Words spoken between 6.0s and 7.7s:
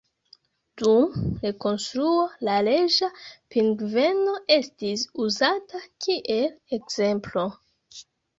kiel ekzemplo.